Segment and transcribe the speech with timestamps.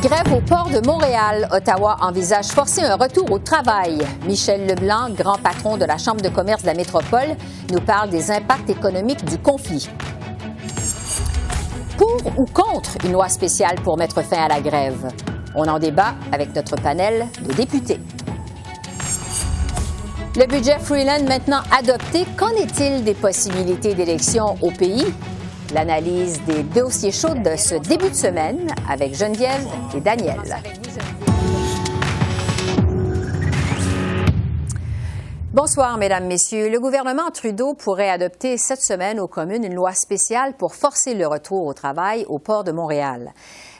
[0.00, 1.48] Grève au port de Montréal.
[1.52, 3.98] Ottawa envisage forcer un retour au travail.
[4.26, 7.36] Michel Leblanc, grand patron de la Chambre de commerce de la métropole,
[7.70, 9.88] nous parle des impacts économiques du conflit.
[11.96, 15.08] Pour ou contre une loi spéciale pour mettre fin à la grève?
[15.54, 18.00] On en débat avec notre panel de députés.
[20.36, 25.06] Le budget Freeland maintenant adopté, qu'en est-il des possibilités d'élection au pays?
[25.74, 29.66] L'analyse des dossiers chauds de ce début de semaine avec Geneviève
[29.96, 30.40] et Daniel.
[35.52, 36.68] Bonsoir, Mesdames, Messieurs.
[36.70, 41.26] Le gouvernement Trudeau pourrait adopter cette semaine aux communes une loi spéciale pour forcer le
[41.26, 43.32] retour au travail au port de Montréal.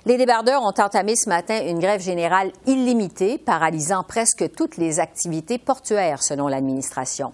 [0.06, 5.58] Les débardeurs ont entamé ce matin une grève générale illimitée, paralysant presque toutes les activités
[5.58, 7.32] portuaires, selon l'administration.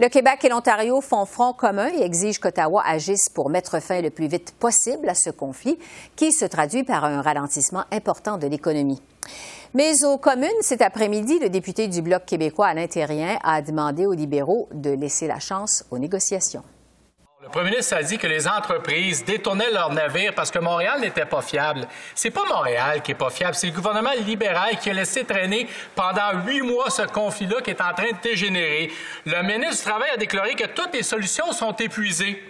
[0.00, 4.10] Le Québec et l'Ontario font front commun et exigent qu'Ottawa agisse pour mettre fin le
[4.10, 5.76] plus vite possible à ce conflit
[6.14, 9.02] qui se traduit par un ralentissement important de l'économie.
[9.74, 14.12] Mais aux communes, cet après-midi, le député du Bloc québécois Alain Terrien a demandé aux
[14.12, 16.62] libéraux de laisser la chance aux négociations.
[17.40, 21.24] Le premier ministre a dit que les entreprises détournaient leurs navires parce que Montréal n'était
[21.24, 21.86] pas fiable.
[22.12, 25.68] C'est pas Montréal qui est pas fiable, c'est le gouvernement libéral qui a laissé traîner
[25.94, 28.90] pendant huit mois ce conflit-là qui est en train de dégénérer.
[29.24, 32.42] Le ministre du Travail a déclaré que toutes les solutions sont épuisées.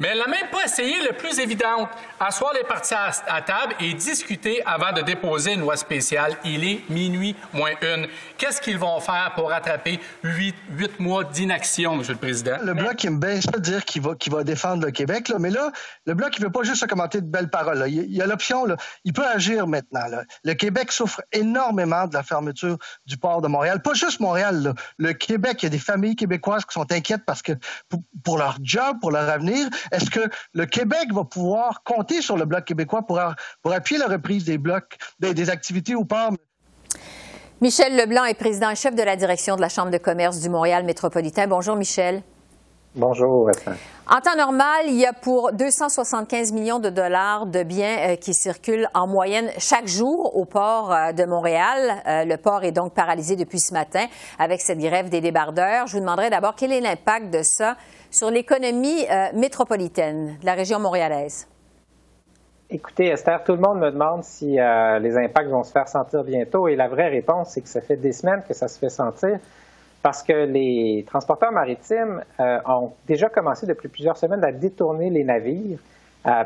[0.00, 1.88] Mais elle n'a même pas essayé le plus évident,
[2.20, 6.36] asseoir les parties à, table et discuter avant de déposer une loi spéciale.
[6.44, 8.06] Il est minuit moins une.
[8.36, 10.54] Qu'est-ce qu'ils vont faire pour rattraper huit,
[11.00, 12.02] mois d'inaction, M.
[12.08, 12.58] le Président?
[12.62, 15.50] Le Bloc il me baisse pas de dire qu'il va, défendre le Québec, là, mais
[15.50, 15.72] là,
[16.06, 17.84] le Bloc, il veut pas juste se commenter de belles paroles.
[17.88, 18.66] Il, y a l'option,
[19.04, 20.04] il peut agir maintenant.
[20.44, 23.82] Le Québec souffre énormément de la fermeture du port de Montréal.
[23.82, 24.74] Pas juste Montréal.
[24.98, 27.52] Le Québec, il y a des familles québécoises qui sont inquiètes parce que
[28.24, 30.20] pour leur job, pour leur avenir, est-ce que
[30.54, 33.20] le Québec va pouvoir compter sur le Bloc québécois pour,
[33.62, 36.30] pour appuyer la reprise des blocs, des, activités ou pas?
[37.60, 40.48] Michel Leblanc est président et chef de la direction de la Chambre de commerce du
[40.48, 41.46] Montréal métropolitain.
[41.46, 42.22] Bonjour, Michel.
[42.94, 43.50] Bonjour,
[44.10, 48.32] En temps normal, il y a pour 275 millions de dollars de biens euh, qui
[48.32, 52.02] circulent en moyenne chaque jour au port euh, de Montréal.
[52.06, 54.06] Euh, le port est donc paralysé depuis ce matin
[54.38, 55.86] avec cette grève des débardeurs.
[55.86, 57.76] Je vous demanderai d'abord quel est l'impact de ça
[58.10, 61.46] sur l'économie euh, métropolitaine de la région montréalaise?
[62.70, 66.22] Écoutez, Esther, tout le monde me demande si euh, les impacts vont se faire sentir
[66.22, 66.68] bientôt.
[66.68, 69.38] Et la vraie réponse, c'est que ça fait des semaines que ça se fait sentir
[70.02, 75.24] parce que les transporteurs maritimes euh, ont déjà commencé depuis plusieurs semaines à détourner les
[75.24, 75.78] navires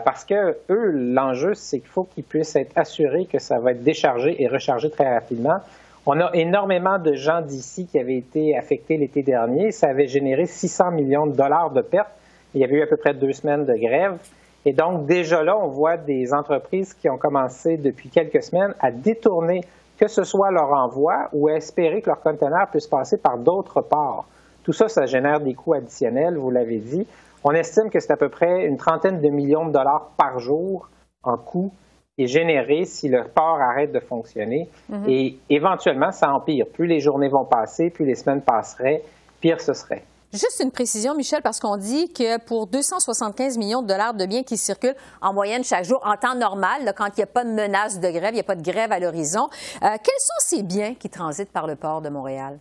[0.04, 3.82] parce que eux, l'enjeu, c'est qu'il faut qu'ils puissent être assurés que ça va être
[3.82, 5.58] déchargé et rechargé très rapidement.
[6.04, 9.70] On a énormément de gens d'ici qui avaient été affectés l'été dernier.
[9.70, 12.10] Ça avait généré 600 millions de dollars de pertes.
[12.54, 14.18] Il y avait eu à peu près deux semaines de grève.
[14.64, 18.90] Et donc, déjà là, on voit des entreprises qui ont commencé depuis quelques semaines à
[18.90, 19.60] détourner
[19.96, 23.80] que ce soit leur envoi ou à espérer que leur conteneur puisse passer par d'autres
[23.80, 24.26] ports.
[24.64, 27.06] Tout ça, ça génère des coûts additionnels, vous l'avez dit.
[27.44, 30.88] On estime que c'est à peu près une trentaine de millions de dollars par jour
[31.22, 31.72] en coûts
[32.18, 34.68] est généré si le port arrête de fonctionner.
[34.88, 35.04] Mhm.
[35.08, 36.66] Et éventuellement, ça empire.
[36.66, 39.02] Plus les journées vont passer, plus les semaines passeraient,
[39.40, 40.04] pire ce serait.
[40.32, 44.42] Juste une précision, Michel, parce qu'on dit que pour 275 millions de dollars de biens
[44.42, 47.50] qui circulent en moyenne chaque jour en temps normal, quand il n'y a pas de
[47.50, 49.48] menace de grève, il n'y a pas de grève à l'horizon,
[49.82, 52.58] euh, quels sont ces biens qui transitent par le port de Montréal?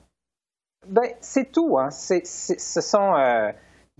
[0.85, 1.77] Bien, c'est tout.
[1.77, 1.91] Hein.
[1.91, 3.51] ce sont euh,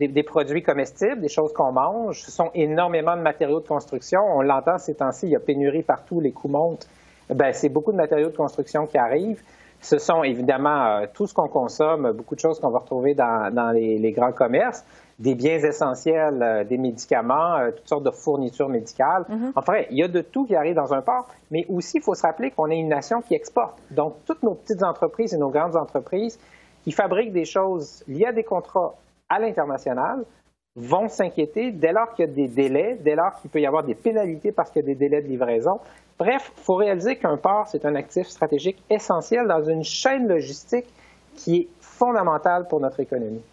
[0.07, 2.21] des, produits comestibles, des choses qu'on mange.
[2.21, 4.21] Ce sont énormément de matériaux de construction.
[4.21, 6.87] On l'entend ces temps-ci, il y a pénurie partout, les coûts montent.
[7.29, 9.41] Ben, c'est beaucoup de matériaux de construction qui arrivent.
[9.79, 13.71] Ce sont évidemment euh, tout ce qu'on consomme, beaucoup de choses qu'on va retrouver dans,
[13.73, 14.85] les, grands commerces,
[15.17, 19.25] des biens essentiels, euh, des médicaments, euh, toutes sortes de fournitures médicales.
[19.27, 19.51] Mm-hmm.
[19.55, 22.13] Enfin, il y a de tout qui arrive dans un port, mais aussi il faut
[22.13, 23.79] se rappeler qu'on est une nation qui exporte.
[23.89, 26.39] Donc, toutes nos petites entreprises et nos grandes entreprises
[26.83, 28.95] qui fabriquent des choses liées à des contrats
[29.31, 30.25] à l'international
[30.75, 33.83] vont s'inquiéter dès lors qu'il y a des délais, dès lors qu'il peut y avoir
[33.83, 35.79] des pénalités parce qu'il y a des délais de livraison.
[36.19, 40.85] Bref, il faut réaliser qu'un port, c'est un actif stratégique essentiel dans une chaîne logistique
[41.35, 43.43] qui est fondamentale pour notre économie.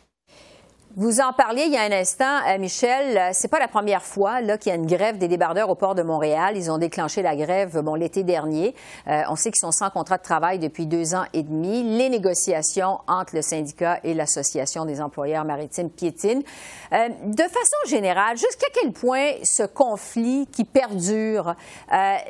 [1.01, 3.17] Vous en parliez il y a un instant, euh, Michel.
[3.17, 5.77] Euh, c'est pas la première fois là qu'il y a une grève des débardeurs au
[5.77, 6.57] port de Montréal.
[6.57, 8.75] Ils ont déclenché la grève bon l'été dernier.
[9.07, 11.85] Euh, on sait qu'ils sont sans contrat de travail depuis deux ans et demi.
[11.85, 16.43] Les négociations entre le syndicat et l'association des employeurs maritimes piétinent.
[16.91, 21.55] de façon générale, jusqu'à quel point ce conflit qui perdure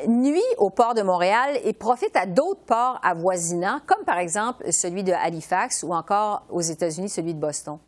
[0.06, 5.04] nuit au port de Montréal et profite à d'autres ports avoisinants, comme par exemple celui
[5.04, 7.78] de Halifax ou encore aux États-Unis celui de Boston?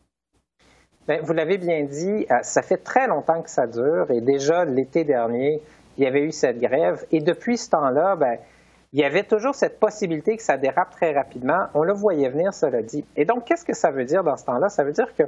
[1.09, 4.65] Bien, vous l'avez bien dit, euh, ça fait très longtemps que ça dure et déjà
[4.65, 5.63] l'été dernier,
[5.97, 8.37] il y avait eu cette grève et depuis ce temps-là, ben,
[8.93, 11.67] il y avait toujours cette possibilité que ça dérape très rapidement.
[11.75, 13.05] On le voyait venir, cela dit.
[13.17, 14.69] Et donc, qu'est-ce que ça veut dire dans ce temps-là?
[14.69, 15.23] Ça veut dire que,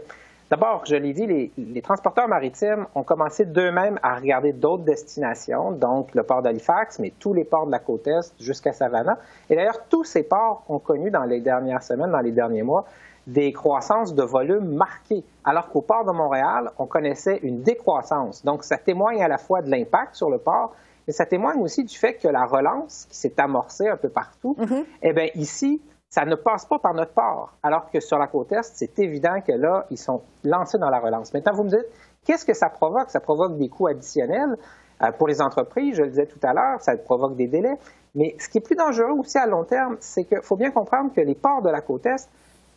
[0.50, 5.70] d'abord, je l'ai dit, les, les, transporteurs maritimes ont commencé d'eux-mêmes à regarder d'autres destinations,
[5.70, 9.19] donc le port d'Halifax, mais tous les ports de la côte Est jusqu'à Savannah.
[9.48, 12.84] Et d'ailleurs, tous ces ports ont connu dans les dernières semaines, dans les derniers mois,
[13.26, 18.44] des croissances de volume marquées, alors qu'au port de Montréal, on connaissait une décroissance.
[18.44, 20.72] Donc, ça témoigne à la fois de l'impact sur le port,
[21.06, 24.56] mais ça témoigne aussi du fait que la relance qui s'est amorcée un peu partout,
[24.58, 24.84] mm-hmm.
[25.02, 28.52] eh bien, ici, ça ne passe pas par notre port, alors que sur la côte
[28.52, 31.32] Est, c'est évident que là, ils sont lancés dans la relance.
[31.32, 31.86] Maintenant, vous me dites,
[32.24, 33.10] qu'est-ce que ça provoque?
[33.10, 34.56] Ça provoque des coûts additionnels
[35.02, 37.78] euh, pour les entreprises, je le disais tout à l'heure, ça provoque des délais.
[38.14, 41.12] Mais ce qui est plus dangereux aussi à long terme, c'est qu'il faut bien comprendre
[41.14, 42.28] que les ports de la côte Est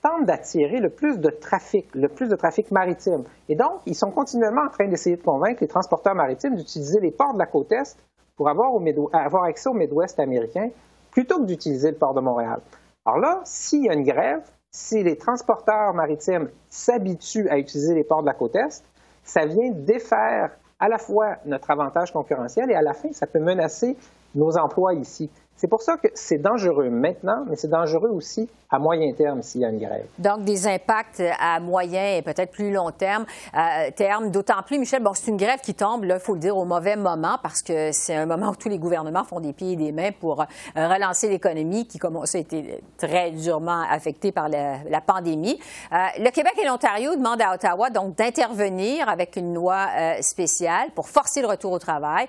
[0.06, 3.24] tentent d'attirer le plus de trafic, le plus de trafic maritime.
[3.50, 7.10] Et donc, ils sont continuellement en train d'essayer de convaincre les transporteurs maritimes d'utiliser les
[7.10, 7.98] ports de la côte Est
[8.36, 8.72] pour avoir,
[9.14, 10.70] avoir accès au Midwest américain
[11.10, 12.60] plutôt que d'utiliser le port de Montréal.
[13.04, 18.04] Alors là, s'il y a une grève, si les transporteurs maritimes s'habituent à utiliser les
[18.04, 18.84] ports de la côte Est,
[19.24, 23.40] ça vient défaire à la fois notre avantage concurrentiel et à la fin, ça peut
[23.40, 23.98] menacer
[24.36, 25.32] nos emplois ici.
[25.58, 29.62] C'est pour ça que c'est dangereux maintenant, mais c'est dangereux aussi à moyen terme s'il
[29.62, 30.06] y a une grève.
[30.20, 33.26] Donc, des impacts à moyen et peut-être plus long terme.
[33.56, 36.58] Euh, terme D'autant plus, Michel, bon, c'est une grève qui tombe, il faut le dire,
[36.58, 39.74] au mauvais moment parce que c'est un moment où tous les gouvernements font des pieds
[39.74, 44.34] et des mains pour euh, relancer l'économie qui, comme on a été très durement affectée
[44.34, 45.58] par la, pandémie.
[45.94, 49.88] Euh, le Québec et l'Ontario demandent à Ottawa donc d'intervenir avec une loi
[50.22, 52.28] spéciale pour forcer le retour au travail.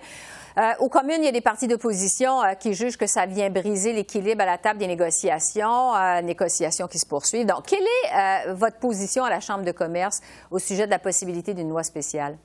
[0.58, 3.50] Euh, aux communes, il y a des partis d'opposition euh, qui jugent que ça vient
[3.50, 7.46] briser l'équilibre à la table des négociations, euh, négociations qui se poursuivent.
[7.46, 10.20] Donc, quelle est votre position à la Chambre de commerce
[10.50, 12.38] au sujet de la possibilité d'une loi spéciale?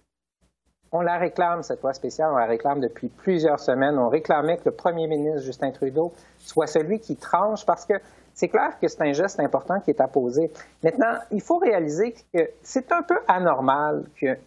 [0.92, 3.98] On la réclame, cette loi spéciale, on la réclame depuis plusieurs semaines.
[3.98, 7.94] On réclamait que le premier ministre, Justin Trudeau, soit celui qui tranche parce que
[8.34, 10.52] c'est clair que c'est un geste important qui est à poser.
[10.84, 14.38] Maintenant, il faut réaliser que c'est un peu anormal qu'une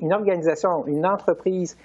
[0.00, 1.76] une organisation, une entreprise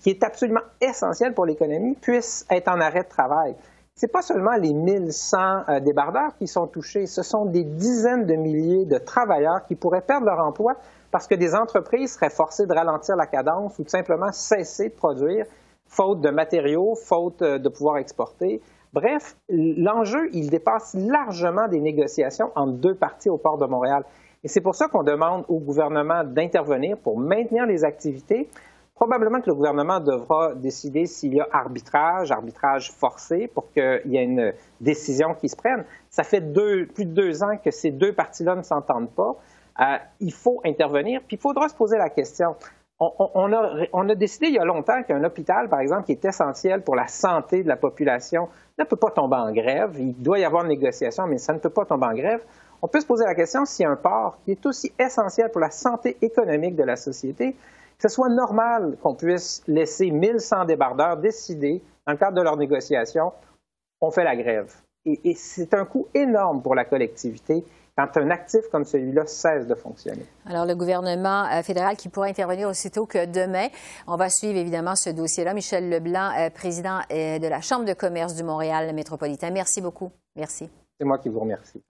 [0.00, 3.54] qui est absolument essentiel pour l'économie, puisse être en arrêt de travail.
[3.94, 5.38] Ce n'est pas seulement les 1100
[5.68, 10.00] euh, débardeurs qui sont touchés, ce sont des dizaines de milliers de travailleurs qui pourraient
[10.00, 10.76] perdre leur emploi
[11.10, 14.94] parce que des entreprises seraient forcées de ralentir la cadence ou de simplement cesser de
[14.94, 15.44] produire,
[15.86, 18.62] faute de matériaux, faute euh, de pouvoir exporter.
[18.92, 24.04] Bref, l'enjeu, il dépasse largement des négociations entre deux parties au port de Montréal.
[24.42, 28.48] Et c'est pour ça qu'on demande au gouvernement d'intervenir pour maintenir les activités,
[29.00, 34.18] Probablement que le gouvernement devra décider s'il y a arbitrage, arbitrage forcé, pour qu'il y
[34.18, 35.86] ait une décision qui se prenne.
[36.10, 39.36] Ça fait plus de deux ans que ces deux parties-là ne s'entendent pas.
[39.80, 42.56] Euh, il faut intervenir, puis il faudra se poser la question.
[42.98, 46.94] On, a, décidé il y a longtemps qu'un hôpital, par exemple, qui est essentiel pour
[46.94, 49.96] la santé de la population, ne peut pas tomber en grève.
[49.98, 52.44] Il doit y avoir une négociation, mais ça ne peut pas tomber en grève.
[52.82, 55.70] On peut se poser la question si un port qui est aussi essentiel pour la
[55.70, 57.56] santé économique de la société,
[58.00, 62.56] que ce soit normal qu'on puisse laisser 1100 débardeurs décider, dans le cadre de leurs
[62.56, 63.32] négociations,
[64.00, 64.74] on fait la grève.
[65.04, 67.62] Et, c'est un coût énorme pour la collectivité
[67.96, 70.24] quand un actif comme celui-là cesse de fonctionner.
[70.46, 73.68] Alors, le gouvernement euh, fédéral qui pourra intervenir aussitôt que demain.
[74.06, 75.52] On va suivre évidemment ce dossier-là.
[75.52, 79.50] Michel Leblanc, euh, président euh, de la Chambre de commerce du Montréal métropolitain.
[79.50, 80.10] Merci beaucoup.
[80.36, 80.70] Merci.
[80.98, 81.82] C'est moi qui vous remercie.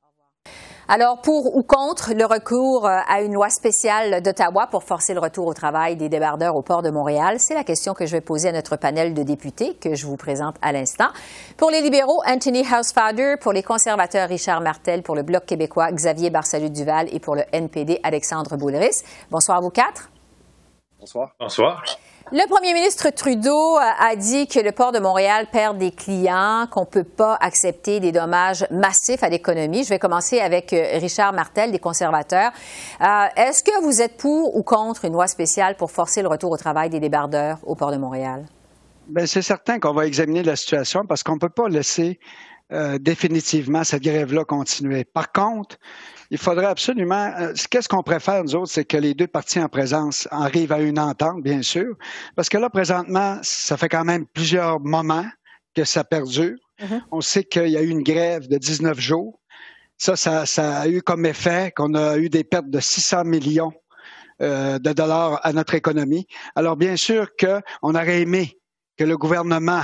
[0.92, 5.20] Alors, pour ou contre le recours euh, à une loi spéciale d'Ottawa pour forcer le
[5.20, 8.20] retour au travail des débardeurs au port de Montréal, c'est la question que je vais
[8.20, 11.06] poser à notre panel de députés que je vous présente à l'instant.
[11.56, 16.28] Pour les libéraux, Anthony Housefather, pour les conservateurs, Richard Martel, pour le Bloc québécois, Xavier
[16.28, 19.04] Barsalut-Duval et pour le NPD, Alexandre Boulris.
[19.30, 20.10] Bonsoir à vous quatre.
[20.98, 21.30] Bonsoir.
[21.38, 21.84] Bonsoir.
[22.32, 26.82] Le premier ministre Trudeau a dit que le port de Montréal perd des clients, qu'on
[26.82, 29.82] ne peut pas accepter des dommages massifs à l'économie.
[29.82, 32.52] Je vais commencer avec euh, Richard Martel, des conservateurs.
[33.00, 36.52] Euh, est-ce que vous êtes pour ou contre une loi spéciale pour forcer le retour
[36.52, 38.46] au travail des débardeurs au port de Montréal?
[39.08, 42.20] Bien, c'est certain qu'on va examiner la situation parce qu'on ne peut pas laisser
[42.72, 45.02] euh, définitivement cette grève-là continuer.
[45.02, 45.78] Par contre,
[46.30, 47.32] il faudrait absolument.
[47.38, 50.80] Euh, qu'est-ce qu'on préfère, nous autres, c'est que les deux parties en présence arrivent à
[50.80, 51.96] une entente, bien sûr,
[52.36, 55.26] parce que là, présentement, ça fait quand même plusieurs moments
[55.74, 56.56] que ça perdure.
[56.80, 57.02] Mm-hmm.
[57.10, 59.40] On sait qu'il y a eu une grève de 19 jours.
[59.98, 63.72] Ça, ça, ça a eu comme effet qu'on a eu des pertes de 600 millions
[64.40, 66.26] euh, de dollars à notre économie.
[66.54, 68.58] Alors, bien sûr qu'on aurait aimé
[68.96, 69.82] que le gouvernement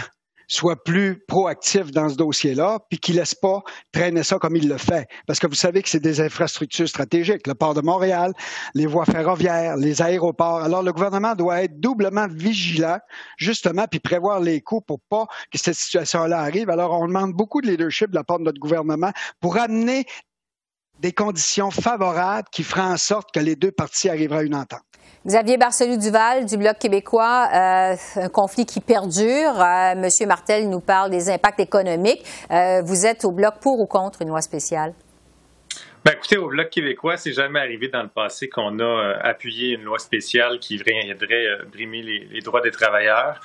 [0.49, 3.63] soit plus proactif dans ce dossier-là, puis qu'il laisse pas
[3.93, 5.07] traîner ça comme il le fait.
[5.27, 8.33] Parce que vous savez que c'est des infrastructures stratégiques, le port de Montréal,
[8.75, 10.63] les voies ferroviaires, les aéroports.
[10.63, 12.99] Alors, le gouvernement doit être doublement vigilant,
[13.39, 16.71] justement, puis prévoir les coûts pour pas que cette situation-là arrive.
[16.71, 20.05] Alors, on demande beaucoup de leadership de la part de notre gouvernement pour amener
[21.01, 24.81] des conditions favorables qui feraient en sorte que les deux parties arriveraient à une entente.
[25.27, 29.61] Xavier Barcelou-Duval du Bloc québécois, euh, un conflit qui perdure.
[29.61, 32.25] Euh, Monsieur Martel nous parle des impacts économiques.
[32.53, 34.95] Euh, vous êtes au Bloc pour ou contre une loi spéciale?
[36.07, 39.75] Ben, écoutez, au Bloc québécois, c'est jamais arrivé dans le passé qu'on a euh, appuyé
[39.75, 43.41] une loi spéciale qui viendrait euh, brimer les, droits des travailleurs.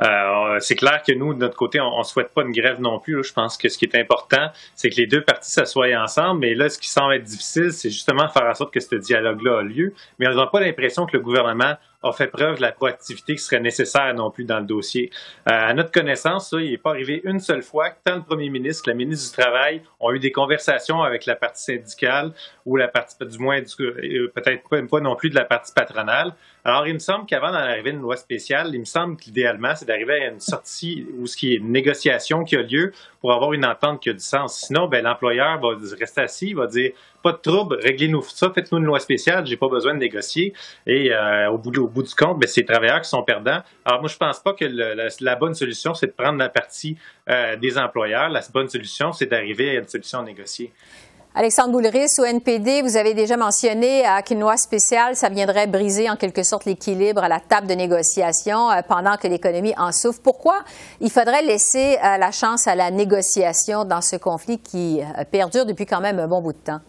[0.00, 3.00] Euh, c'est clair que nous, de notre côté, on ne souhaite pas une grève non
[3.00, 3.22] plus.
[3.22, 6.40] Je pense que ce qui est important, c'est que les deux parties s'assoient ensemble.
[6.40, 9.58] Mais là, ce qui semble être difficile, c'est justement faire en sorte que ce dialogue-là
[9.58, 9.92] a lieu.
[10.18, 11.74] Mais on n'a pas l'impression que le gouvernement
[12.08, 15.10] a fait preuve de la proactivité qui serait nécessaire non plus dans le dossier.
[15.48, 18.22] Euh, à notre connaissance, ça, il n'est pas arrivé une seule fois que tant le
[18.22, 22.32] premier ministre que la ministre du Travail ont eu des conversations avec la partie syndicale
[22.64, 26.32] ou la partie, du moins, euh, peut-être pas non plus de la partie patronale
[26.66, 29.76] alors, il me semble qu'avant d'en arriver à une loi spéciale, il me semble qu'idéalement,
[29.76, 33.32] c'est d'arriver à une sortie où ce qui est une négociation qui a lieu pour
[33.32, 34.62] avoir une entente qui a du sens.
[34.66, 36.90] Sinon, ben, l'employeur va rester assis, va dire
[37.22, 40.54] pas de trouble, réglez-nous ça, faites-nous une loi spéciale, j'ai pas besoin de négocier.
[40.88, 43.62] Et euh, au, bout, au, bout, du compte, ben, c'est les travailleurs qui sont perdants.
[43.84, 46.96] Alors, moi, je pense pas que la, bonne solution, c'est de prendre la partie
[47.30, 48.28] euh, des employeurs.
[48.28, 50.72] La bonne solution, c'est d'arriver à une solution négociée.
[51.38, 56.16] Alexandre Boulris, au NPD, vous avez déjà mentionné qu'une loi spéciale, ça viendrait briser en
[56.16, 60.22] quelque sorte l'équilibre à la table de négociation euh, pendant que l'économie en souffre.
[60.22, 60.64] Pourquoi
[60.98, 65.66] il faudrait laisser euh, la chance à la négociation dans ce conflit qui euh, perdure
[65.66, 66.80] depuis quand même un bon bout de temps?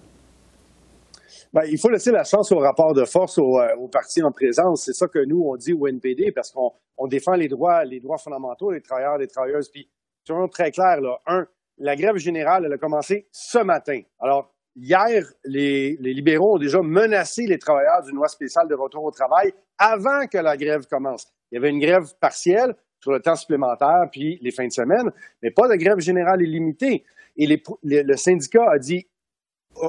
[1.51, 3.59] Bien, il faut laisser la chance au rapport de force aux,
[3.91, 4.85] partis en présence.
[4.85, 8.17] C'est ça que nous, on dit au NPD parce qu'on défend les droits, les droits
[8.17, 9.67] fondamentaux des travailleurs, des travailleuses.
[9.67, 9.89] Puis,
[10.25, 11.17] soyons très clair, là.
[11.25, 14.01] Un, la grève générale, elle a commencé ce matin.
[14.19, 19.11] Alors, hier, les, libéraux ont déjà menacé les travailleurs d'une loi spéciale de retour au
[19.11, 21.27] travail avant que la grève commence.
[21.51, 25.11] Il y avait une grève partielle sur le temps supplémentaire puis les fins de semaine,
[25.41, 27.05] mais pas de grève générale illimitée.
[27.35, 29.07] Et le syndicat a dit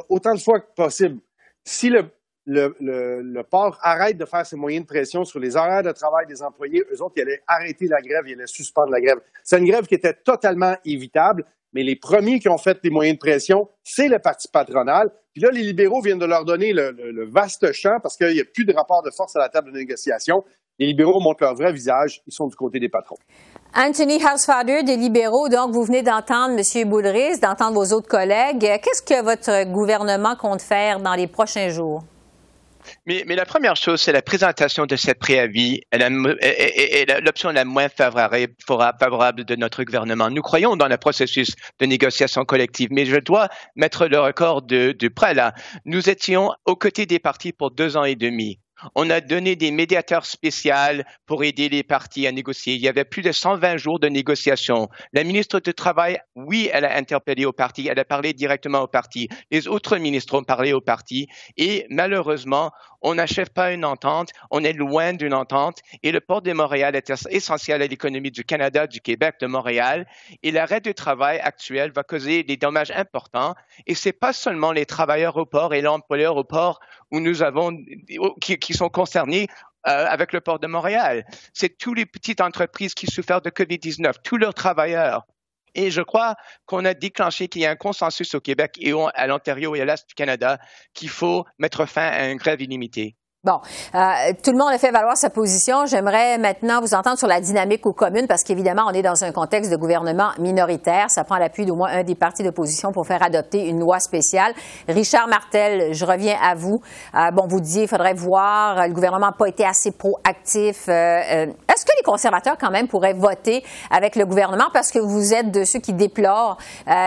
[0.09, 1.21] autant de fois que possible,
[1.65, 6.27] si le, port arrête de faire ses moyens de pression sur les horaires de travail
[6.27, 9.19] des employés, eux autres, ils allaient arrêter la grève, ils allaient suspendre la grève.
[9.43, 13.17] C'est une grève qui était totalement évitable mais les premiers qui ont fait des moyens
[13.17, 15.11] de pression, c'est le parti patronal.
[15.33, 18.45] Puis là, les libéraux viennent de leur donner le, vaste champ parce qu'il n'y a
[18.45, 20.45] plus de rapport de force à la table de négociation.
[20.79, 23.17] Les libéraux montrent leur vrai visage, ils sont du côté des patrons.
[23.75, 26.89] Anthony Housefather des libéraux, donc vous venez d'entendre M.
[26.89, 28.61] Boulris, d'entendre vos autres collègues.
[28.61, 32.03] Qu'est-ce que votre gouvernement compte faire dans les prochains jours?
[33.07, 39.45] Mais, la première chose, c'est la présentation de cette préavis et, l'option la moins favorable,
[39.45, 40.31] de notre gouvernement.
[40.31, 45.09] Nous croyons dans le processus de négociation collective, mais je dois mettre le record de
[45.09, 45.55] près là.
[45.85, 48.59] Nous étions aux côtés des partis pour deux ans et demi.
[48.95, 50.59] On a donné des médiateurs spéciaux
[51.27, 52.75] pour aider les partis à négocier.
[52.75, 54.89] Il y avait plus de 120 jours de négociation.
[55.13, 58.87] La ministre du Travail, oui, elle a interpellé au parti, elle a parlé directement au
[58.87, 59.29] parti.
[59.51, 64.65] Les autres ministres ont parlé au parti et malheureusement, on n'achève pas une entente, on
[64.65, 68.87] est loin d'une entente et le port de Montréal est essentiel à l'économie du Canada,
[68.87, 70.07] du Québec, de Montréal
[70.43, 73.55] et l'arrêt du travail actuel va causer des dommages importants
[73.87, 77.77] et c'est pas seulement les travailleurs au port et l'employeur au port où nous avons
[78.41, 79.49] qui, sont concernés
[79.87, 81.25] euh, avec le port de Montréal.
[81.53, 85.27] C'est toutes les petites entreprises qui souffrent de COVID-19, tous leurs travailleurs.
[85.81, 86.35] Et je crois
[86.67, 89.85] qu'on a déclenché qu'il y a un consensus au Québec et à l'Ontario et à
[89.85, 90.59] l'Est du Canada
[90.93, 93.18] qu'il faut mettre fin à une grève illimitée.
[93.45, 93.61] Bon,
[93.95, 95.87] euh, tout le monde a fait valoir sa position.
[95.87, 99.31] J'aimerais maintenant vous entendre sur la dynamique aux communes parce qu'évidemment, on est dans un
[99.31, 101.09] contexte de gouvernement minoritaire.
[101.09, 104.53] Ça prend l'appui d'au moins un des partis d'opposition pour faire adopter une loi spéciale.
[104.89, 106.81] Richard Martel, je reviens à vous.
[107.15, 110.87] Euh, bon, vous disiez, il faudrait voir, le gouvernement n'a pas été assez proactif.
[110.89, 115.33] Euh, est-ce que les conservateurs, quand même, pourraient voter avec le gouvernement parce que vous
[115.33, 116.59] êtes de ceux qui déplorent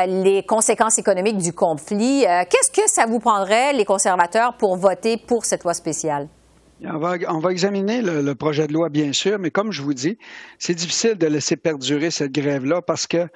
[0.07, 2.21] les conséquences économiques du conflit?
[2.49, 6.30] Qu'est-ce que ça vous prendrait, les conservateurs, pour voter pour cette loi spéciale?
[6.83, 10.17] On va, examiner le, projet de loi, bien sûr, mais comme je vous dis,
[10.57, 13.27] c'est difficile de laisser perdurer cette grève-là parce que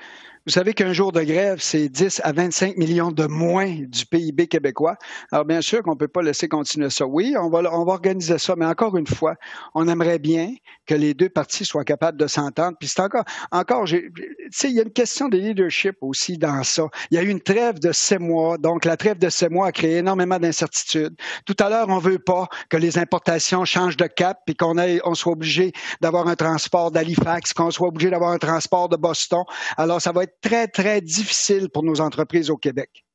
[0.46, 4.46] Vous savez qu'un jour de grève, c'est 10 à 25 millions de moins du PIB
[4.46, 4.96] québécois.
[5.32, 7.08] Alors, bien sûr qu'on ne peut pas laisser continuer ça.
[7.08, 9.38] Oui, on va, on va organiser ça, mais encore une fois,
[9.74, 10.54] on aimerait bien
[10.86, 12.78] que les deux parties soient capables de s'entendre.
[12.80, 14.12] Puis c'est encore, encore, tu
[14.52, 16.90] sais, il y a une question de leadership aussi dans ça.
[17.10, 18.60] Il y a eu une trêve de sept mois.
[18.60, 21.16] Donc, la trêve de sept mois a créé énormément d'incertitudes.
[21.48, 25.16] Tout à l'heure, on veut pas que les importations changent de cap puis qu'on on
[25.16, 29.44] soit obligé d'avoir un transport d'Halifax, qu'on soit obligé d'avoir un transport de Boston.
[29.78, 33.06] Alors, ça va être très, très difficile pour nos entreprises au Québec.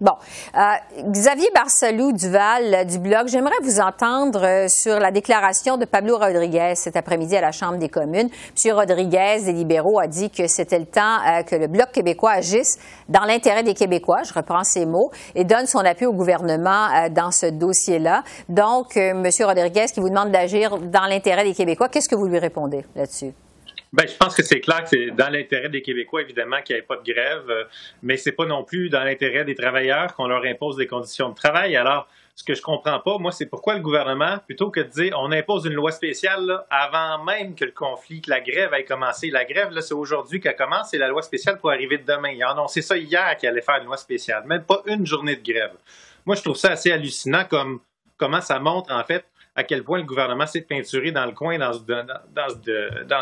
[0.00, 0.14] Bon,
[0.56, 0.60] euh,
[1.12, 6.18] Xavier Barcelou Duval euh, du Bloc, j'aimerais vous entendre euh, sur la déclaration de Pablo
[6.18, 8.28] Rodriguez cet après-midi à la Chambre des communes.
[8.52, 12.80] Monsieur Rodriguez des libéraux a dit que c'était le temps que le Bloc québécois agisse
[13.08, 17.30] dans l'intérêt des Québécois, je reprends ses mots, et donne son appui au gouvernement dans
[17.30, 18.24] ce dossier-là.
[18.48, 22.40] Donc, Monsieur Rodriguez qui vous demande d'agir dans l'intérêt des Québécois, qu'est-ce que vous lui
[22.40, 23.32] répondez là-dessus?
[23.94, 26.80] Ben, je pense que c'est clair que c'est dans l'intérêt des Québécois, évidemment, qu'il n'y
[26.80, 27.62] ait pas de grève, euh,
[28.02, 31.36] mais c'est pas non plus dans l'intérêt des travailleurs qu'on leur impose des conditions de
[31.36, 31.76] travail.
[31.76, 35.16] Alors, ce que je comprends pas, moi, c'est pourquoi le gouvernement, plutôt que de dire
[35.16, 39.30] on impose une loi spéciale avant même que le conflit, que la grève ait commencé.
[39.30, 42.30] La grève, là, c'est aujourd'hui qu'elle commence et la loi spéciale pour arriver demain.
[42.30, 45.36] Ils ont annoncé ça hier qu'il allait faire une loi spéciale, même pas une journée
[45.36, 45.74] de grève.
[46.26, 47.78] Moi, je trouve ça assez hallucinant comme
[48.16, 49.24] comment ça montre, en fait,
[49.54, 51.72] à quel point le gouvernement s'est peinturé dans le coin dans,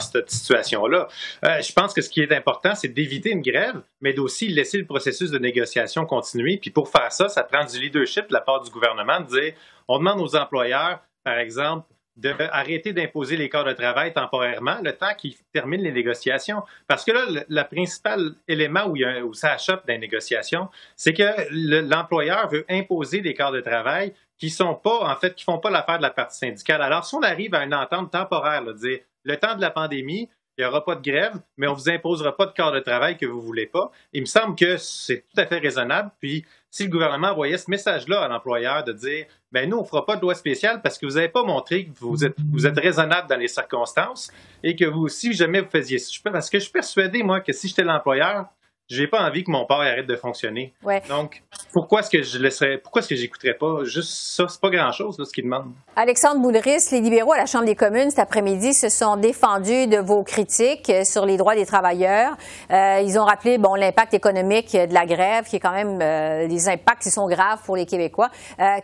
[0.00, 1.08] cette situation-là.
[1.44, 4.78] Euh, je pense que ce qui est important, c'est d'éviter une grève, mais d'aussi laisser
[4.78, 6.58] le processus de négociation continuer.
[6.58, 9.52] Puis pour faire ça, ça prend du leadership de la part du gouvernement de dire,
[9.88, 11.86] on demande aux employeurs, par exemple,
[12.16, 16.62] d'arrêter d'imposer les corps de travail temporairement le temps qu'ils terminent les négociations.
[16.86, 20.68] Parce que là, le, principal élément où, il a, où ça achoppe dans les négociations,
[20.94, 24.12] c'est que l'employeur veut imposer des corps de travail
[24.42, 26.82] qui sont pas, en fait, qui font pas l'affaire de la partie syndicale.
[26.82, 30.28] Alors, si on arrive à une entente temporaire, là, dire le temps de la pandémie,
[30.58, 32.80] il n'y aura pas de grève, mais on ne vous imposera pas de corps de
[32.80, 33.92] travail que vous ne voulez pas.
[34.12, 36.10] Il me semble que c'est tout à fait raisonnable.
[36.18, 39.86] Puis, si le gouvernement envoyait ce message-là à l'employeur de dire, ben nous, on ne
[39.86, 42.66] fera pas de loi spéciale parce que vous n'avez pas montré que vous êtes, vous
[42.66, 44.32] êtes raisonnable dans les circonstances
[44.64, 47.52] et que vous, si jamais vous faisiez ça, parce que je suis persuadé, moi, que
[47.52, 48.46] si j'étais l'employeur,
[48.92, 50.74] j'ai pas envie que mon port arrête de fonctionner.
[51.08, 53.84] Donc, pourquoi est-ce que je laisserais, pourquoi est-ce que j'écouterais pas?
[53.84, 55.72] Juste ça, c'est pas grand-chose, ce qu'ils demandent.
[55.96, 59.96] Alexandre Boulris, les libéraux à la Chambre des communes cet après-midi se sont défendus de
[59.96, 62.36] vos critiques euh, sur les droits des travailleurs.
[62.70, 66.46] Euh, ils ont rappelé, bon, l'impact économique de la grève, qui est quand même, euh,
[66.46, 68.30] les impacts qui sont graves pour les Québécois.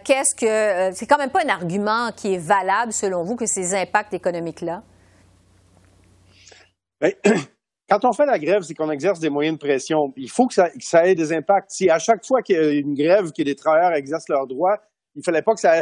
[0.05, 3.75] qu'est-ce que, c'est quand même pas un argument qui est valable, selon vous, que ces
[3.75, 4.83] impacts économiques-là?
[7.01, 7.13] Ben,
[7.89, 10.13] quand on fait la grève, c'est qu'on exerce des moyens de pression.
[10.17, 11.71] Il faut que ça, ait des impacts.
[11.71, 14.77] Si à chaque fois qu'il y a une grève, que les travailleurs exercent leurs droits,
[15.15, 15.81] il ne fallait pas que ça,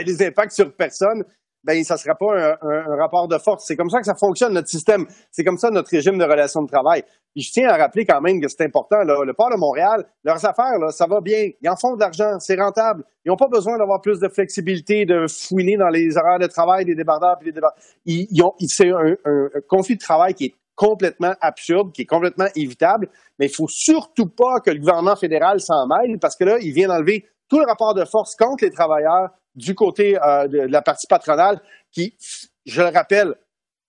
[0.00, 1.24] ait des impacts sur personne,
[1.64, 3.64] ben ça ne sera pas un, rapport de force.
[3.66, 5.04] C'est comme ça que ça fonctionne, notre système.
[5.32, 7.02] C'est comme ça notre régime de relations de travail.
[7.34, 8.98] Puis je tiens à rappeler quand même que c'est important.
[9.02, 11.48] Le port de Montréal, leurs affaires, ça va bien.
[11.60, 13.02] Ils en font de l'argent, c'est rentable.
[13.24, 16.84] Ils n'ont pas besoin d'avoir plus de flexibilité, de fouiner dans les horaires de travail
[16.84, 17.36] des débardeurs.
[17.40, 17.60] Puis les
[18.06, 22.46] Ils, ont, c'est un, un conflit de travail qui est complètement absurde, qui est complètement
[22.54, 26.58] évitable, mais il faut surtout pas que le gouvernement fédéral s'en mêle parce que là,
[26.60, 30.60] il vient d'enlever tout le rapport de force contre les travailleurs du côté euh, de
[30.70, 31.60] la partie patronale
[31.90, 32.16] qui,
[32.64, 33.34] je le rappelle,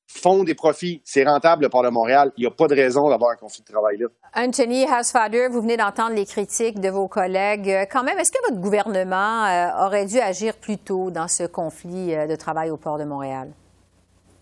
[0.08, 1.04] font des profits.
[1.06, 2.32] C'est rentable par le Montréal.
[2.38, 4.08] Il n'y a pas de raison d'avoir un conflit de travail là.
[4.36, 7.70] Anthony Housefather, vous venez d'entendre les critiques de vos collègues.
[7.70, 11.44] Euh, quand même, est-ce que votre gouvernement euh, aurait dû agir plus tôt dans ce
[11.44, 13.52] conflit de travail au port de Montréal?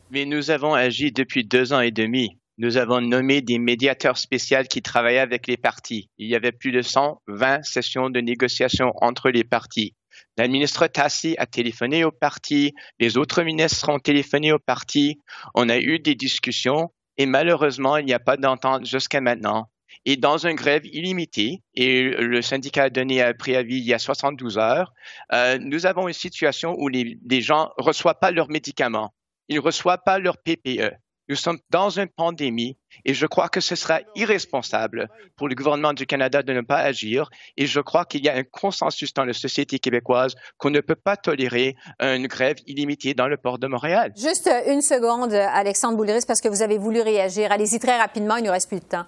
[0.10, 2.38] Mais nous avons agi depuis deux ans et demi.
[2.58, 6.10] Nous avons nommé des médiateurs spéciaux qui travaillaient avec les partis.
[6.18, 9.96] Il y avait plus de 120 sessions de négociation entre les partis.
[10.38, 15.20] La ministre Tassi a téléphoné aux partis, les autres ministres ont téléphoné aux partis.
[15.56, 19.70] On a eu des discussions et malheureusement, il n'y a pas d'entente jusqu'à maintenant.
[20.06, 24.00] Et dans une grève illimitée, et le syndicat a donné un préavis il y a
[24.00, 24.94] 72 heures,
[25.34, 29.14] euh, nous avons une situation où les gens ne reçoivent pas leurs médicaments
[29.50, 30.94] ils ne reçoivent pas leur PPE.
[31.30, 35.92] Nous sommes dans une pandémie et je crois que ce sera irresponsable pour le gouvernement
[35.92, 39.26] du Canada de ne pas agir et je crois qu'il y a un consensus dans
[39.26, 43.68] la société québécoise qu'on ne peut pas tolérer une grève illimitée dans le port de
[43.68, 44.14] Montréal.
[44.16, 47.52] Juste une seconde, Alexandre Boulris, parce que vous avez voulu réagir.
[47.52, 49.06] Allez-y très rapidement, il ne nous reste plus de temps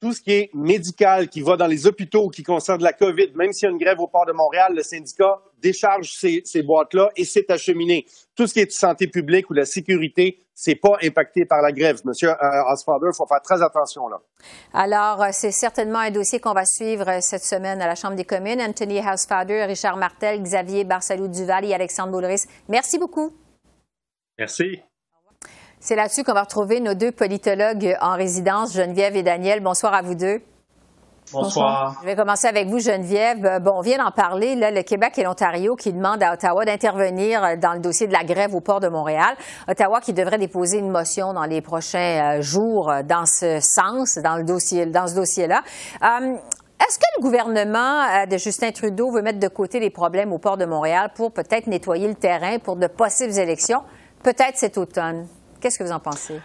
[0.00, 3.52] tout ce qui est médical, qui va dans les hôpitaux, qui concerne la COVID, même
[3.52, 7.24] s'il y a une grève au port de Montréal, le syndicat décharge ces, boîtes-là et
[7.24, 8.06] c'est acheminé.
[8.36, 12.00] Tout ce qui est santé publique ou la sécurité, c'est pas impacté par la grève.
[12.04, 14.18] Monsieur euh, Osfader, il faut faire très attention là.
[14.72, 18.16] Alors, euh, c'est certainement un dossier qu'on va suivre euh, cette semaine à la Chambre
[18.16, 18.60] des communes.
[18.60, 22.44] Anthony Housefather, Richard Martel, Xavier Barsalou-Duval et Alexandre Boulris.
[22.68, 23.32] Merci beaucoup.
[24.38, 24.80] Merci.
[25.80, 29.60] C'est là-dessus qu'on va retrouver nos deux politologues en résidence, Geneviève et Daniel.
[29.60, 30.40] Bonsoir à vous deux.
[31.32, 31.98] Bonsoir.
[32.00, 33.44] Je vais commencer avec vous, Geneviève.
[33.44, 36.64] Euh, bon, on vient d'en parler, là, le Québec et l'Ontario qui demandent à Ottawa
[36.64, 39.36] d'intervenir euh, dans le dossier de la grève au port de Montréal.
[39.68, 44.36] Ottawa qui devrait déposer une motion dans les prochains euh, jours dans ce sens, dans
[44.36, 45.62] le dossier, dans ce dossier-là.
[46.02, 50.56] est-ce que le gouvernement de Justin Trudeau veut mettre de côté les problèmes au port
[50.56, 53.82] de Montréal pour peut-être nettoyer le terrain pour de possibles élections,
[54.24, 55.26] peut-être cet automne?
[55.60, 56.40] Qu'est-ce que vous en pensez?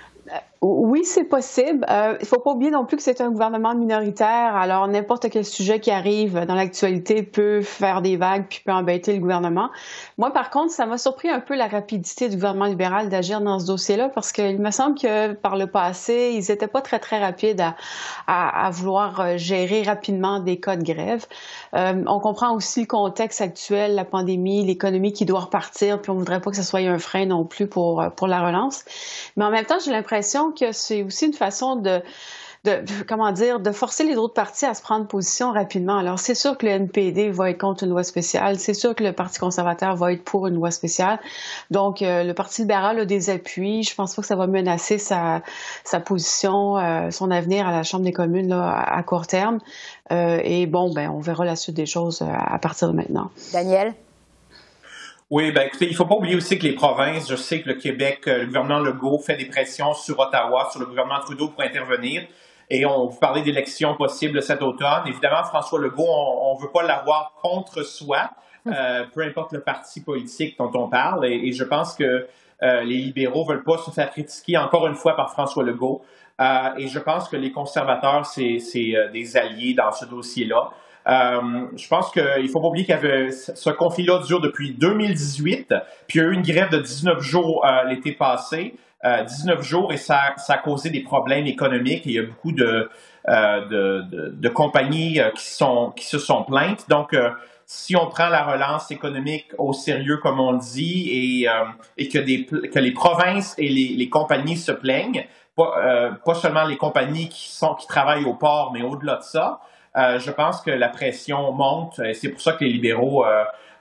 [0.65, 1.85] Oui, c'est possible.
[1.89, 4.55] Euh, il faut pas oublier non plus que c'est un gouvernement minoritaire.
[4.55, 9.11] Alors, n'importe quel sujet qui arrive dans l'actualité peut faire des vagues puis peut embêter
[9.11, 9.71] le gouvernement.
[10.17, 13.59] Moi, par contre, ça m'a surpris un peu la rapidité du gouvernement libéral d'agir dans
[13.59, 17.19] ce dossier-là parce qu'il me semble que par le passé, ils étaient pas très, très
[17.19, 17.75] rapides à,
[18.27, 21.25] à, à vouloir euh, gérer rapidement des cas de grève.
[21.75, 26.15] Euh, on comprend aussi le contexte actuel, la pandémie, l'économie qui doit repartir, puis on
[26.15, 28.85] voudrait pas que ce soit un frein non plus pour, pour la relance.
[29.35, 32.01] Mais en même temps, j'ai l'impression que c'est aussi une façon de,
[32.63, 35.97] de, comment dire, de forcer les autres partis à se prendre position rapidement.
[35.97, 38.57] Alors, c'est sûr que le NPD va être contre une loi spéciale.
[38.57, 41.19] C'est sûr que le Parti conservateur va être pour une loi spéciale.
[41.71, 43.83] Donc, euh, le Parti libéral a des appuis.
[43.83, 45.41] Je pense pas que ça va menacer sa,
[45.83, 49.59] sa position, euh, son avenir à la Chambre des communes là, à, court terme.
[50.11, 53.29] Euh, et bon, ben, on verra la suite des choses à partir de maintenant.
[53.51, 53.93] Daniel?
[55.35, 57.73] Oui, ben écoutez, il faut pas oublier aussi que les provinces, je sais que le
[57.73, 61.63] Québec, euh, le gouvernement Legault fait des pressions sur Ottawa, sur le gouvernement Trudeau pour
[61.63, 62.21] intervenir.
[62.69, 65.07] Et on vous parlait d'élections possibles cet automne.
[65.07, 68.29] Évidemment, François Legault, on ne veut pas l'avoir contre soi,
[68.67, 71.25] euh, peu importe le parti politique dont on parle.
[71.25, 72.27] Et, je pense que
[72.61, 76.03] euh, les libéraux veulent pas se faire critiquer encore une fois par François Legault.
[76.77, 78.59] et je pense que les conservateurs, c'est
[79.11, 80.69] des alliés dans ce dossier-là.
[81.07, 85.73] Euh, je pense qu'il faut pas oublier avait ce conflit-là dure depuis 2018,
[86.07, 89.61] puis il y a eu une grève de 19 jours euh, l'été passé, 19 euh,
[89.61, 92.03] jours, et ça, ça, a causé des problèmes économiques.
[92.05, 92.89] Il y a beaucoup de,
[93.27, 96.85] de, compagnies qui, sont, qui se sont plaintes.
[96.87, 97.13] Donc,
[97.65, 101.49] si on prend la relance économique au sérieux, comme on dit, et,
[101.97, 105.25] et que, des, que les provinces et les, les compagnies se plaignent,
[105.57, 109.59] pas, pas, seulement les compagnies qui, sont, qui travaillent au port, mais au-delà de ça,
[109.95, 111.99] je pense que la pression monte.
[111.99, 113.25] et C'est pour ça que les libéraux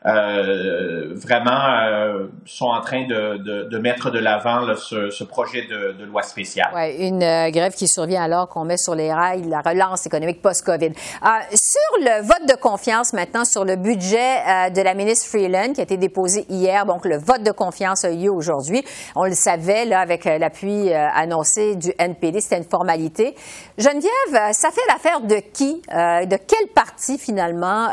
[0.05, 3.37] euh, vraiment euh, sont en train de,
[3.69, 6.71] de, mettre de l'avant ce, projet de, de, loi spéciale.
[6.75, 10.43] Ouais, une euh, grève qui survient alors qu'on met sur les rails la relance économique
[10.43, 10.93] post-COVID.
[10.93, 15.85] sur le vote de confiance maintenant sur le budget de la ministre Freeland qui a
[15.85, 18.85] été déposé hier, donc le vote de confiance a eu lieu aujourd'hui.
[19.15, 23.35] On le savait là avec l'appui annoncé du NPD, c'était une formalité.
[23.79, 27.89] Geneviève, ça fait l'affaire de qui, de quel parti finalement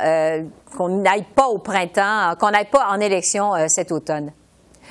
[0.76, 4.32] qu'on n'aille pas au printemps, qu'on n'aille pas en élection euh, cet automne.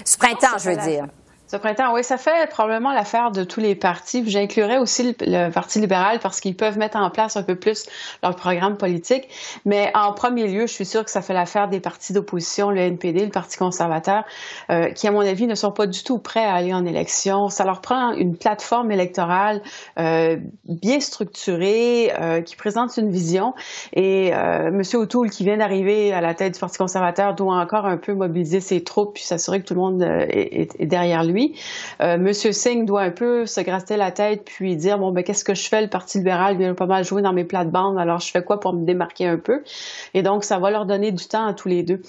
[0.05, 1.07] Ce printemps, je veux dire.
[1.51, 4.23] Ce printemps, oui, ça fait probablement l'affaire de tous les partis.
[4.29, 7.87] J'inclurais aussi le, Parti libéral parce qu'ils peuvent mettre en place un peu plus
[8.23, 9.29] leur programme politique.
[9.65, 12.81] Mais en premier lieu, je suis sûre que ça fait l'affaire des partis d'opposition, le
[12.81, 14.25] NPD, le Parti conservateur,
[14.71, 17.49] euh, qui, à mon avis, ne sont pas du tout prêts à aller en élection.
[17.49, 19.63] Ça leur prend une plateforme électorale
[19.99, 23.55] euh, bien structurée, euh, qui présente une vision.
[23.95, 24.83] Et euh, M.
[24.95, 28.61] O'Toole, qui vient d'arriver à la tête du Parti conservateur, doit encore un peu mobiliser
[28.61, 31.38] ses troupes puis s'assurer que tout le monde euh, est, est derrière lui.
[32.01, 35.45] Euh, Monsieur Singh doit un peu se gratter la tête puis dire bon ben qu'est-ce
[35.45, 35.83] que je fais?
[35.83, 38.73] Le Parti libéral vient pas mal jouer dans mes plates-bandes alors je fais quoi pour
[38.73, 39.63] me démarquer un peu?
[40.15, 42.01] Et donc ça va leur donner du temps à tous les deux.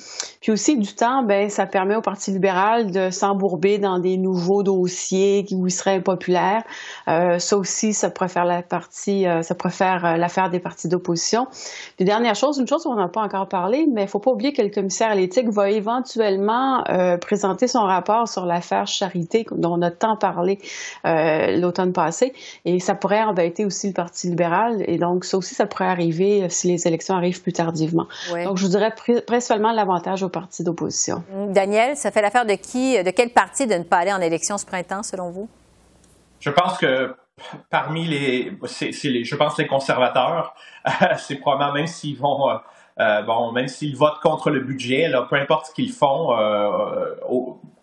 [0.42, 4.64] Puis aussi du temps ben ça permet au Parti libéral de s'embourber dans des nouveaux
[4.64, 6.64] dossiers qui lui seraient impopulaires.
[7.08, 11.48] Euh, ça aussi ça préfère la partie euh, ça préfère l'affaire des partis d'opposition.
[11.98, 14.54] Puis dernière chose une chose on n'a pas encore parlé mais il faut pas oublier
[14.54, 16.84] que le commissaire à l'éthique va éventuellement
[17.22, 19.19] présenter son rapport sur l'affaire Charité
[19.52, 20.60] dont on a tant parlé
[21.06, 22.34] euh, l'automne passé.
[22.66, 24.84] Et ça pourrait embêter aussi le Parti libéral.
[24.88, 28.08] Et donc, ça aussi, ça pourrait arriver euh, si les élections arrivent plus tardivement.
[28.44, 28.94] Donc, je vous dirais
[29.26, 31.24] principalement l'avantage au parti d'opposition.
[31.50, 34.58] Daniel, ça fait l'affaire de qui, de quel parti de ne pas aller en élection
[34.58, 35.50] ce printemps, selon vous?
[36.40, 37.14] Je pense que
[37.70, 38.52] parmi les,
[39.04, 40.54] les je pense les conservateurs,
[41.18, 42.50] c'est probablement même s'ils vont,
[43.00, 46.36] euh, bon, même s'ils votent contre le budget, là, peu importe ce qu'ils font,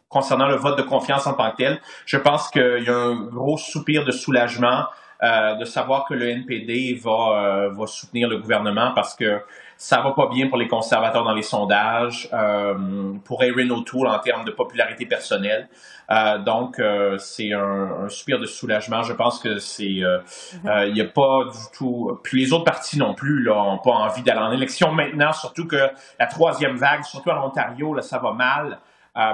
[0.09, 1.81] concernant le vote de confiance en tant que tel.
[2.05, 4.87] Je pense qu'il y a un gros soupir de soulagement
[5.23, 9.41] euh, de savoir que le NPD va, euh, va soutenir le gouvernement parce que
[9.77, 14.19] ça va pas bien pour les conservateurs dans les sondages, euh, pour Erin O'Toole en
[14.19, 15.69] termes de popularité personnelle.
[16.11, 19.03] Euh, donc, euh, c'est un, un, soupir de soulagement.
[19.03, 22.19] Je pense que c'est, il n'y a pas du tout.
[22.23, 25.67] Puis les autres partis non plus là, ont pas envie d'aller en élection maintenant, surtout
[25.67, 28.79] que la troisième vague, surtout en Ontario, là, ça va mal.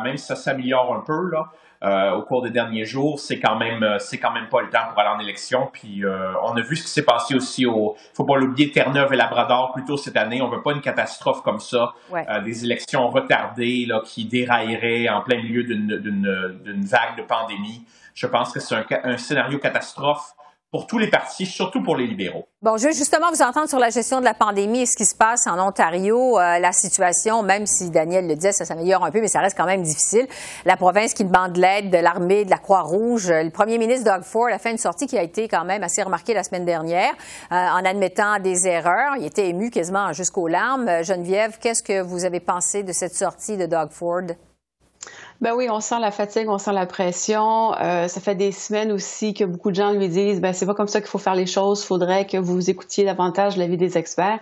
[0.03, 1.51] Même si ça s'améliore un peu là,
[1.85, 4.71] euh, au cours des derniers jours, c'est quand même euh, c'est quand même pas le
[4.71, 5.69] temps pour aller en élection.
[5.73, 9.13] Puis euh, on a vu ce qui s'est passé aussi au faut pas l'oublier Terre-Neuve
[9.13, 10.41] et Labrador plus tôt cette année.
[10.41, 11.93] On veut pas une catastrophe comme ça,
[12.45, 17.85] des élections retardées là qui dérailleraient en plein milieu d'une vague de pandémie.
[18.15, 20.35] Je pense que c'est un, un scénario catastrophe
[20.73, 22.49] pour tous les partis, surtout pour les libéraux.
[22.63, 25.05] Bon, je veux justement vous entendre sur la gestion de la pandémie et ce qui
[25.05, 26.39] se passe en Ontario.
[26.39, 29.55] Euh, la situation, même si Daniel le disait, ça s'améliore un peu, mais ça reste
[29.55, 30.27] quand même difficile.
[30.65, 33.31] La province qui demande l'aide de l'armée, de la Croix-Rouge.
[33.31, 36.03] Le premier ministre Doug Ford a fait une sortie qui a été quand même assez
[36.03, 37.13] remarquée la semaine dernière
[37.53, 39.17] euh, en admettant des erreurs.
[39.19, 41.05] Il était ému quasiment jusqu'aux larmes.
[41.05, 44.23] Geneviève, qu'est-ce que vous avez pensé de cette sortie de Doug Ford?
[45.43, 47.75] Ben oui, on sent la fatigue, on sent la pression.
[47.75, 50.75] Euh, ça fait des semaines aussi que beaucoup de gens lui disent, ben c'est pas
[50.75, 51.83] comme ça qu'il faut faire les choses.
[51.83, 54.39] Faudrait que vous écoutiez davantage l'avis des experts.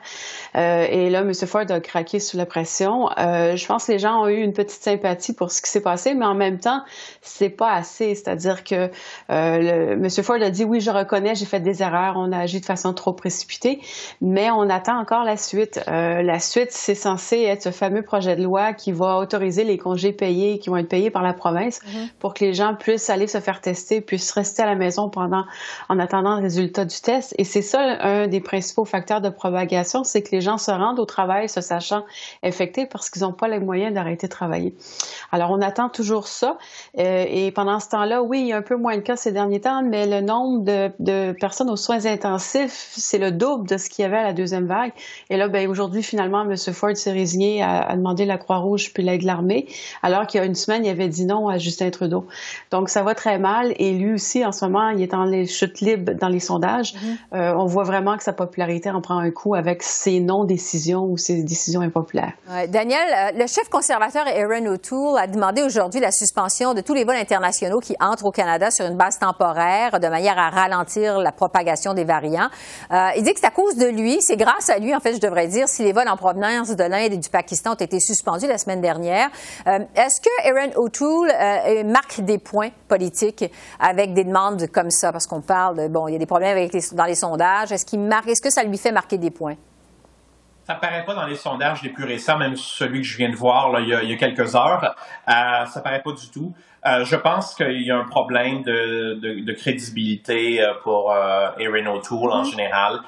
[0.57, 1.33] Euh, et là, M.
[1.33, 3.09] Ford a craqué sous la pression.
[3.17, 5.81] Euh, je pense que les gens ont eu une petite sympathie pour ce qui s'est
[5.81, 6.83] passé, mais en même temps,
[7.23, 8.15] c'est pas assez.
[8.15, 8.91] C'est-à-dire que
[9.31, 10.11] euh, M.
[10.11, 12.93] Ford a dit, oui, je reconnais, j'ai fait des erreurs, on a agi de façon
[12.93, 13.81] trop précipitée,
[14.21, 15.81] mais on attend encore la suite.
[15.89, 19.79] Euh, la suite, c'est censé être ce fameux projet de loi qui va autoriser les
[19.79, 22.09] congés payés qui vont être payé par la province mhm.
[22.19, 25.45] pour que les gens puissent aller se faire tester, puissent rester à la maison pendant,
[25.89, 27.35] en attendant le résultat du test.
[27.39, 31.01] Et c'est ça un des principaux facteurs de propagation, c'est que les gens se rendent
[31.01, 32.05] au travail se sachant
[32.43, 34.75] infectés parce qu'ils n'ont pas les moyens d'arrêter de travailler.
[35.33, 36.59] Alors, on attend toujours ça.
[36.99, 39.33] Euh, et pendant ce temps-là, oui, il y a un peu moins de cas ces
[39.33, 43.77] derniers temps, mais le nombre de, de personnes aux soins intensifs, c'est le double de
[43.77, 44.93] ce qu'il y avait à la deuxième vague.
[45.31, 46.57] Et là, ben, aujourd'hui, finalement, M.
[46.57, 49.67] Ford s'est résigné à, à demander la Croix-Rouge puis l'aide de l'armée,
[50.03, 52.27] alors qu'il y a une semaine, il avait dit non à Justin Trudeau.
[52.71, 53.73] Donc, ça va très mal.
[53.79, 56.95] Et lui aussi, en ce moment, il est en les chutes libres dans les sondages.
[56.95, 57.17] Mm-hmm.
[57.35, 61.17] Euh, on voit vraiment que sa popularité en prend un coup avec ses non-décisions ou
[61.17, 62.33] ses décisions impopulaires.
[62.69, 67.05] Daniel, euh, le chef conservateur Aaron O'Toole a demandé aujourd'hui la suspension de tous les
[67.05, 71.33] vols internationaux qui entrent au Canada sur une base temporaire de manière à ralentir la
[71.33, 72.49] propagation des variants.
[72.91, 75.15] Euh, il dit que c'est à cause de lui, c'est grâce à lui, en fait,
[75.15, 78.01] je devrais dire, si les vols en provenance de l'Inde et du Pakistan ont été
[78.01, 79.29] suspendus la semaine dernière.
[79.67, 83.45] Est-ce que Aaron O'Toole euh, marque des points politiques
[83.79, 86.57] avec des demandes comme ça, parce qu'on parle, de, bon, il y a des problèmes
[86.57, 87.73] avec dans les sondages.
[87.73, 89.57] Est-ce qu'il marque, est-ce que ça lui fait marquer des points?
[90.71, 93.35] Ça paraît pas dans les sondages les plus récents, même celui que je viens de
[93.35, 94.95] voir là, il, y a, quelques heures.
[95.29, 96.55] Euh, ça paraît pas du tout.
[96.87, 101.13] Euh, je pense qu'il y a un problème de, crédibilité euh, pour
[101.59, 102.51] Erin O'Toole en mm-hmm.
[102.53, 103.01] général.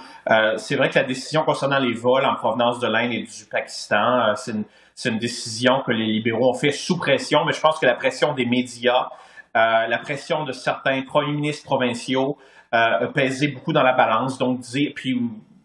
[0.57, 4.35] c'est vrai que la décision concernant les vols en provenance de l'Inde et du Pakistan,
[4.35, 7.79] c'est une c'est une décision que les libéraux ont fait sous pression, mais je pense
[7.79, 9.09] que la pression des médias,
[9.57, 12.39] euh, la pression de certains premiers ministres provinciaux
[12.75, 14.39] euh, a pesé beaucoup dans la balance.
[14.39, 14.61] Donc,
[14.95, 15.21] puis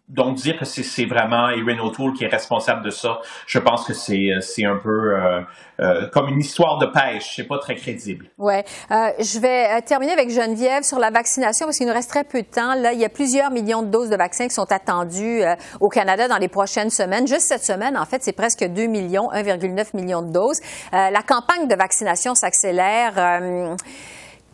[0.08, 3.94] donc dire que c'est vraiment Erin O'Toole qui est responsable de ça, je pense que
[3.94, 5.42] c'est euh, un peu euh,
[5.80, 8.28] euh, comme une histoire de pêche, c'est pas très crédible.
[8.38, 12.24] Ouais, euh, je vais terminer avec Geneviève sur la vaccination parce qu'il nous reste très
[12.24, 12.74] peu de temps.
[12.76, 15.42] Là, il y a plusieurs millions de doses de vaccins qui sont attendues
[15.82, 17.28] au Canada dans les prochaines semaines.
[17.28, 20.60] Juste cette semaine, en fait, c'est presque 2 millions, 1,9 million de doses.
[20.92, 23.14] la campagne de vaccination s'accélère.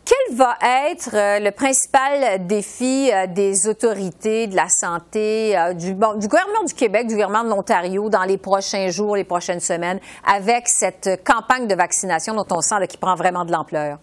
[0.04, 5.94] Quel va être euh, le principal défi euh, des autorités de la santé, euh, du,
[5.94, 10.68] gouvernement du Québec, du gouvernement de l'Ontario dans les prochains jours, les prochaines semaines, avec
[10.68, 13.98] cette campagne de vaccination dont on sent qui prend vraiment de l'ampleur?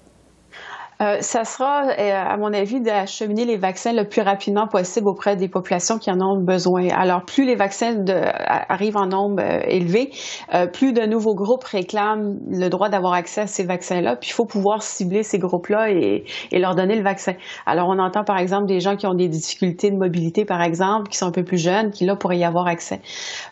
[1.02, 5.36] Euh, ça sera, euh, à mon avis, d'acheminer les vaccins le plus rapidement possible auprès
[5.36, 6.90] des populations qui en ont besoin.
[6.90, 8.14] Alors, plus les vaccins de,
[8.70, 10.12] arrivent en nombre euh, élevé,
[10.74, 14.16] plus de nouveaux groupes réclament le droit d'avoir accès à ces vaccins-là.
[14.16, 17.34] Puis, il faut pouvoir cibler ces groupes-là et, et, leur donner le vaccin.
[17.66, 21.10] Alors, on entend, par exemple, des gens qui ont des difficultés de mobilité, par exemple,
[21.10, 23.02] qui sont un peu plus jeunes, qui, là, pourraient y avoir accès.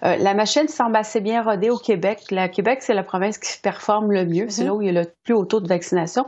[0.02, 2.20] la machine semble assez bien rodée au Québec.
[2.32, 4.46] Le Québec, c'est la province qui performe le mieux.
[4.50, 4.66] C'est mm-hmm.
[4.66, 6.26] là où il y a le plus haut taux de vaccination.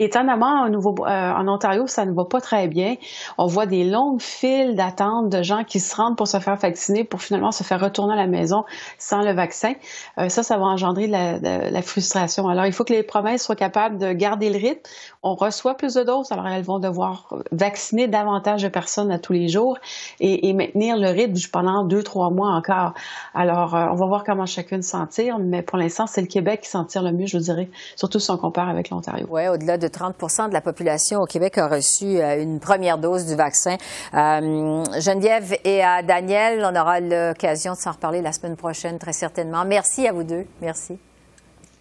[0.00, 2.96] Étonnamment, euh, en Ontario, ça ne va pas très bien.
[3.36, 7.04] On voit des longues files d'attente de gens qui se rendent pour se faire vacciner
[7.04, 8.64] pour finalement se faire retourner à la maison
[8.98, 9.74] sans le vaccin.
[10.18, 12.48] Euh, ça, ça va engendrer de la, la, frustration.
[12.48, 14.80] Alors, il faut que les provinces soient capables de garder le rythme.
[15.22, 19.34] On reçoit plus de doses, alors elles vont devoir vacciner davantage de personnes à tous
[19.34, 19.76] les jours
[20.18, 22.94] et, et maintenir le rythme pendant deux, trois mois encore.
[23.34, 26.62] Alors, euh, on va voir comment chacune s'en tire, mais pour l'instant, c'est le Québec
[26.62, 29.26] qui s'en tire le mieux, je dirais, surtout si on compare avec l'Ontario.
[29.28, 33.26] Oui, au-delà de 30 de la population au Québec a reçu euh, une première dose
[33.26, 33.76] du vaccin.
[34.14, 39.12] Euh, Geneviève et à Daniel, on aura l'occasion de s'en reparler la semaine prochaine, très
[39.12, 39.64] certainement.
[39.64, 40.46] Merci à vous deux.
[40.60, 40.98] Merci.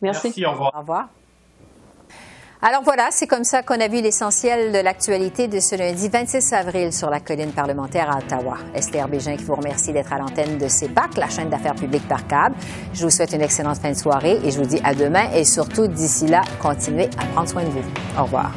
[0.02, 0.28] Merci.
[0.28, 0.72] Merci au revoir.
[0.76, 1.19] Au revoir.
[2.62, 6.52] Alors voilà, c'est comme ça qu'on a vu l'essentiel de l'actualité de ce lundi 26
[6.52, 8.58] avril sur la colline parlementaire à Ottawa.
[8.76, 12.28] Esther Bégin qui vous remercie d'être à l'antenne de CEPAC, la chaîne d'affaires publiques par
[12.28, 12.58] câble.
[12.94, 15.46] Je vous souhaite une excellente fin de soirée et je vous dis à demain et
[15.46, 17.84] surtout d'ici là, continuez à prendre soin de vous.
[18.20, 18.52] Au revoir.